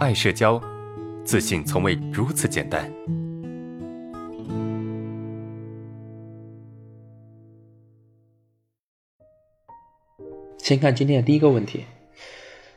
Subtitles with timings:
[0.00, 0.58] 爱社交，
[1.26, 2.90] 自信从未如此简单。
[10.56, 11.84] 先看今天的第一个问题。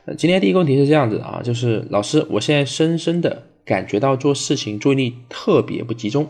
[0.04, 6.28] 呃，今天第一个问题是这样子的啊，就是老师，我现在深深的感觉到做事情注意力特别不集中，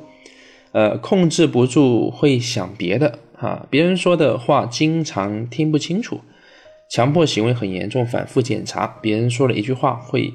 [0.73, 6.21] 呃，控制不住会想别的啊，别人说的话经常听不清楚，
[6.91, 10.31] 强迫行为很严重，反复检查，别人说了一句话会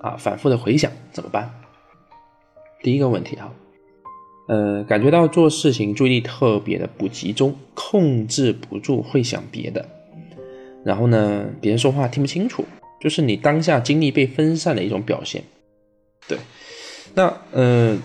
[0.00, 1.50] 啊反复的回想，怎么办？
[2.82, 3.52] 第一个问题哈，
[4.48, 9.88] 呃，感觉到做事情注意力特别的不集中，控制不住会想别的。
[10.84, 12.64] 然后呢，别人说话听不清楚，
[13.00, 15.42] 就是你当下精力被分散的一种表现。
[16.28, 16.38] 对，
[17.14, 17.98] 那呃，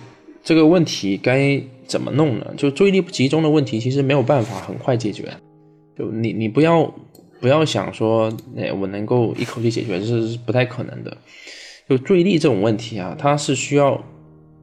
[0.44, 2.54] 这个问题该怎么弄呢？
[2.58, 5.32] 就注意力不集中的问题，其实没有办法很快解决。
[5.96, 6.92] 就你你不要
[7.40, 11.16] 不要想说，哎，我能够一口气解决，这是不太可能的。
[11.92, 14.02] 就注意力这种问题啊，它是需要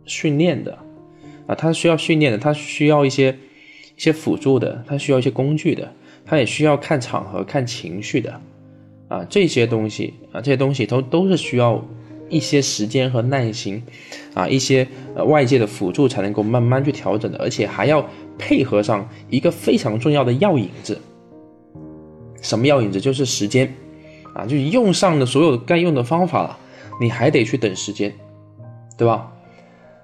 [0.07, 0.79] 训练的
[1.47, 3.37] 啊，它需要训练的，它需要一些
[3.97, 5.93] 一些辅助的，它需要一些工具的。
[6.25, 8.41] 它也需要看场合、看情绪的，
[9.09, 11.85] 啊，这些东西啊，这些东西都都是需要
[12.31, 13.83] 一些时间和耐心，
[14.33, 18.09] 啊，一些呃外界的辅助才能够慢慢去调整的，而且还要
[18.39, 20.99] 配合上一个非常重要的药引子。
[22.41, 22.99] 什么药引子？
[22.99, 23.75] 就是时间，
[24.33, 26.59] 啊，就用上的所有该用的方法了，
[27.01, 28.13] 你还得去等时间，
[28.97, 29.33] 对吧？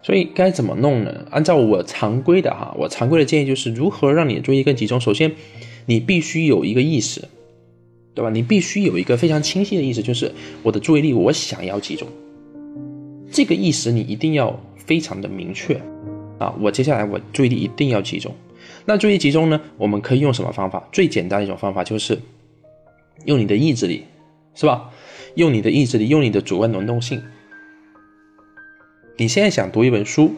[0.02, 1.26] 所以该怎么弄呢？
[1.30, 5.00] 按照我常规的哈，我常规的建议就是如何让你的注意力更集中。
[5.00, 5.32] 首先。
[5.86, 7.28] 你必须有一个意识，
[8.14, 8.30] 对吧？
[8.30, 12.08] 你必须有一个非常清晰的意识，就是我的注意力我想要集中。
[13.30, 15.78] 这个意识你一定要非常的明确
[16.38, 16.54] 啊！
[16.58, 18.34] 我接下来我注意力一定要集中。
[18.86, 19.60] 那注意集中呢？
[19.76, 20.82] 我们可以用什么方法？
[20.90, 22.18] 最简单的一种方法就是
[23.26, 24.04] 用你的意志力，
[24.54, 24.90] 是吧？
[25.34, 27.22] 用你的意志力，用你的主观能动性。
[29.16, 30.34] 你现在想读一本书，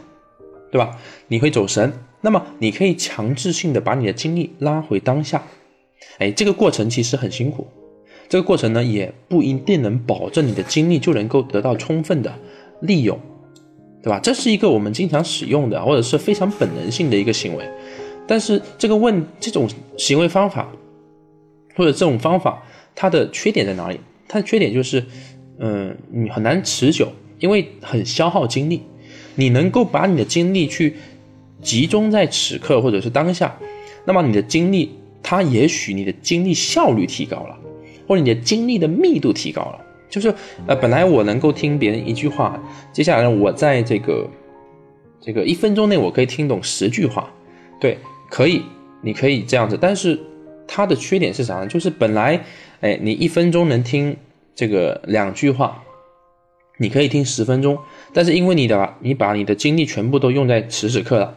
[0.71, 0.99] 对吧？
[1.29, 1.93] 你会走神。
[2.23, 5.43] 那么你可以强制性的把你的精力拉回当下，
[6.19, 7.69] 哎，这个过程其实很辛苦，
[8.29, 12.35] 这个过程呢也不一定能保证你的精力就能够得到充分的
[12.81, 13.17] 利用，
[14.03, 14.19] 对吧？
[14.19, 17.65] 这是一个我们经常使用的或者是非常本能性的一个行为，
[18.27, 20.69] 但是这个问这种行为方法
[21.77, 22.61] 或者这种方法
[22.95, 24.01] 它的缺点在哪里？
[24.29, 25.05] 它的缺点就是，
[25.59, 28.83] 嗯，你很难持久，因为很消耗精力，
[29.35, 30.95] 你能够把你的精力去。
[31.63, 33.57] 集中在此刻或者是当下，
[34.05, 37.59] 那么你的精力，它也许你的精力效率提高了，
[38.07, 39.81] 或者你的精力的密度提高了。
[40.09, 40.33] 就是
[40.67, 42.63] 呃，本来我能够听别人一句话，
[42.93, 44.31] 接下来，我在这个
[45.21, 47.29] 这个一分钟内我可以听懂十句话，
[47.81, 47.99] 对，
[48.31, 48.63] 可以，
[49.01, 49.77] 你可以这样子。
[49.81, 50.21] 但是
[50.67, 51.67] 它的缺点是啥呢？
[51.67, 52.45] 就是本来
[52.81, 54.17] 哎，你一分钟能听
[54.55, 55.83] 这个两句话，
[56.79, 57.79] 你可以听十分钟，
[58.13, 61.37] 但是因为你的你把你的精力全部都用在此时刻了。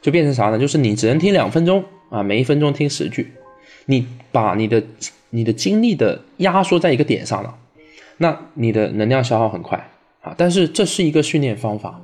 [0.00, 0.58] 就变成啥呢？
[0.58, 3.32] 就是你只能听两分钟啊，每一分钟听十句，
[3.86, 4.80] 你把你的
[5.30, 7.52] 你的精力的压缩在一个点上了，
[8.18, 9.90] 那你的能量消耗很快
[10.20, 10.32] 啊。
[10.38, 12.00] 但是这是一个训练方法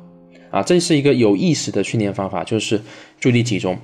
[0.50, 2.82] 啊，这是一个有意识的训练方法，就是
[3.20, 3.78] 注意力集中。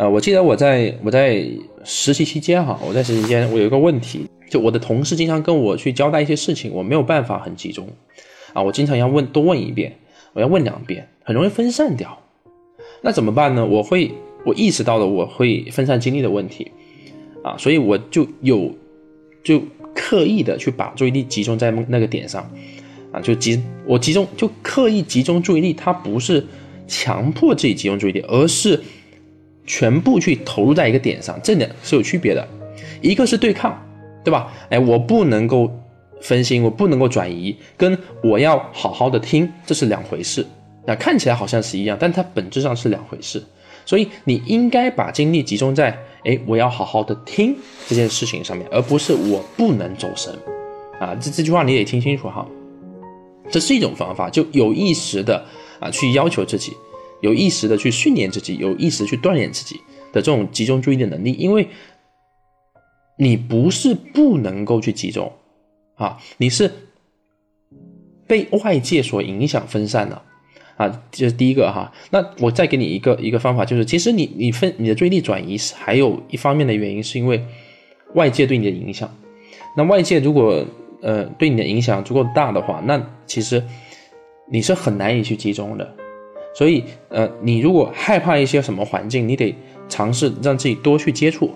[0.00, 1.46] 呃，我记得我在我在
[1.84, 7.86] 实习期间哈，我在实习期间我有一个问题，就我的同事经常跟我去交代一些事情，我没有办法很集中
[8.54, 9.94] 啊，我经常要问多问一遍，
[10.32, 12.18] 我要问两遍，很容易分散掉。
[13.02, 13.66] 那怎么办呢？
[13.66, 14.10] 我会，
[14.46, 16.70] 我意识到了我会分散精力的问题，
[17.44, 18.74] 啊，所以我就有，
[19.44, 19.62] 就
[19.94, 22.50] 刻意的去把注意力集中在那个点上，
[23.12, 26.46] 啊，就集我集中就刻意集中注意力，它不是
[26.88, 28.80] 强迫自己集中注意力，而是
[29.70, 32.44] 全部去投入在一个点上，这点是有区别的，
[33.00, 33.80] 一个是对抗，
[34.24, 34.52] 对吧？
[34.68, 35.70] 哎，我不能够
[36.20, 40.44] 分心，我不能够转移，跟我要好好的听，这是两回事。
[40.84, 43.40] 那看起来好像是一样，但它本质上是两回事。
[43.86, 47.56] 所以你应该把精力集中在，哎，我要好好的听
[47.86, 50.36] 这件事情上面，而不是我不能走神。
[50.98, 52.44] 啊，这这句话你得听清楚哈。
[53.48, 55.44] 这是一种方法，就有意识的
[55.78, 56.72] 啊去要求自己，
[57.20, 59.76] 有意识的去训练自己，有意识去锻炼自己
[60.12, 61.32] 的这种集中注意的能力。
[61.32, 61.68] 因为
[63.16, 65.32] 你不是不能够去集中，
[65.94, 66.70] 啊，你是
[68.26, 70.22] 被外界所影响分散了。
[70.76, 71.92] 啊，这是第一个哈。
[72.10, 77.44] 那我再给你一个一个方法，就是其实你你分你的注意力转移，还有一方面的原因是因为
[78.14, 79.14] 外界对你的影响。
[79.76, 80.64] 那外界如果
[81.02, 83.62] 呃对你的影响足够大的话，那其实
[84.50, 85.94] 你是很难以去集中的。
[86.52, 89.54] 所以呃，你如果害怕一些什么环境，你得
[89.88, 91.50] 尝试让自己多去接触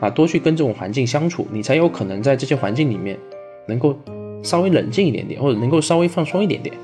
[0.00, 3.18] 啊，多去跟这种环境相处，你才有可能在这些环境里面
[3.66, 3.96] 能够
[4.42, 6.74] 稍微冷静一点点，或者能够稍微放松一点点，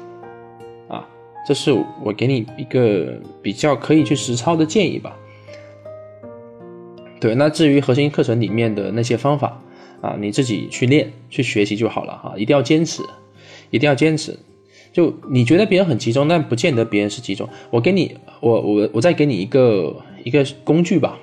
[0.88, 1.06] 啊，
[1.46, 1.72] 这是
[2.02, 5.16] 我给你一个比较可以去实操的建议吧。
[7.20, 9.62] 对，那至于核心课程里面的那些方法
[10.00, 13.02] 啊，你自己去练去学习就好了哈，一定要坚持，
[13.70, 14.36] 一定要坚持。
[14.92, 17.48] 就你觉得别人很集中，但不见得别人是集中。
[17.70, 21.18] 我给你，我我我再给你一个一个工具吧，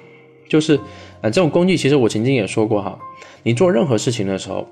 [0.49, 0.75] 就是
[1.21, 2.97] 啊，这种工具其实我曾经也说过哈，
[3.43, 4.67] 你做任何事情的时候，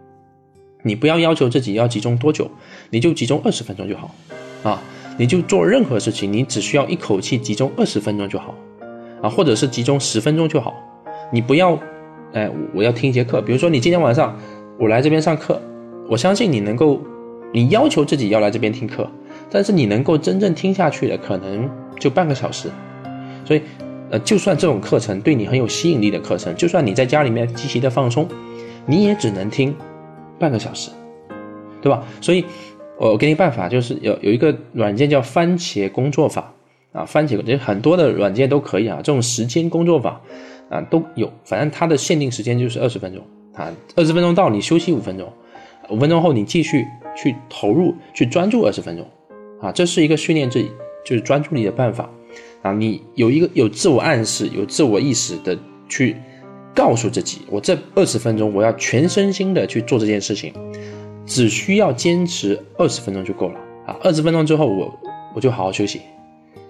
[0.82, 2.50] 你不要要求自己要集中多久，
[2.88, 4.14] 你就集中二十分钟就好。
[4.62, 4.82] 啊，
[5.18, 8.54] 你就做任何事情，你只需要一口气集中二十分钟就好。
[9.20, 10.74] 啊，或者是集中十分钟就好，
[11.30, 11.78] 你不要，
[12.32, 14.34] 哎，我要听一节课，比如说你今天晚上
[14.78, 15.60] 我来这边上课，
[16.08, 17.02] 我相信你能够。
[17.54, 19.08] 你要求自己要来这边听课，
[19.48, 21.70] 但是你能够真正听下去的可能
[22.00, 22.68] 就半个小时，
[23.44, 23.62] 所以，
[24.10, 28.28] 呃，就算这种课程对你很有吸引力的课程，就算你在家里面积极的放松，
[28.86, 29.72] 你也只能听
[30.36, 30.90] 半个小时，
[31.80, 32.02] 对吧？
[32.20, 32.44] 所以，
[32.98, 36.52] 我给你办法，就是有有一个软件叫番茄工作法
[36.92, 40.20] 啊，番茄这很多的软件都可以啊，这种时间工作法
[40.70, 43.22] 啊都有，反正它的限定时间就是二十分钟
[43.54, 45.32] 啊，二十分钟到你休息五分钟，
[45.88, 46.84] 五分钟后你继续。
[47.16, 49.06] 去投入，去专注二十分钟，
[49.60, 50.70] 啊，这是一个训练自己
[51.04, 52.10] 就是专注力的办法，
[52.62, 55.56] 啊，你有一个有自我暗示、有自我意识的
[55.88, 56.16] 去
[56.74, 60.52] 告诉自己，我这二十分钟我要全身心的去做这件事情，
[61.24, 64.92] 只需要坚持二十分钟就够了，啊，二十分钟之后我
[65.34, 66.00] 我就好好休息，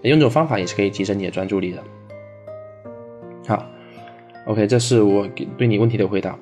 [0.03, 1.83] 用这种方法也是可以提升你的专注力的。
[3.47, 3.67] 好
[4.47, 6.39] ，OK，这是我给对你问题的回答。